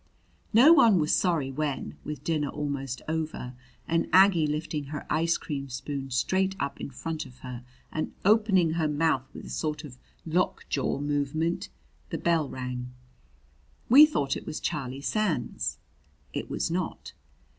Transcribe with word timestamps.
No 0.51 0.73
one 0.73 0.97
was 0.97 1.13
sorry 1.13 1.51
when, 1.51 1.95
with 2.03 2.23
dinner 2.23 2.47
almost 2.49 3.03
over, 3.07 3.53
and 3.87 4.07
Aggie 4.11 4.47
lifting 4.47 4.85
her 4.85 5.05
ice 5.11 5.37
cream 5.37 5.69
spoon 5.69 6.09
straight 6.09 6.55
up 6.59 6.81
in 6.81 6.89
front 6.89 7.27
of 7.27 7.37
her 7.41 7.63
and 7.91 8.11
opening 8.25 8.71
her 8.71 8.87
mouth 8.87 9.29
with 9.31 9.45
a 9.45 9.49
sort 9.51 9.83
of 9.83 9.99
lockjaw 10.25 10.99
movement, 11.01 11.69
the 12.09 12.17
bell 12.17 12.49
rang. 12.49 12.95
We 13.89 14.07
thought 14.07 14.35
it 14.35 14.47
was 14.47 14.59
Charlie 14.59 15.01
Sands. 15.01 15.77
It 16.33 16.49
was 16.49 16.71
not. 16.71 17.13